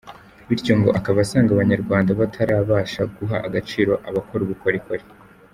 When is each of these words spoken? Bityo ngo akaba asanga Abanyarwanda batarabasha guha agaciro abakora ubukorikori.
Bityo 0.47 0.73
ngo 0.79 0.89
akaba 0.99 1.17
asanga 1.25 1.51
Abanyarwanda 1.53 2.17
batarabasha 2.21 3.01
guha 3.15 3.35
agaciro 3.47 3.93
abakora 4.09 4.41
ubukorikori. 4.43 5.03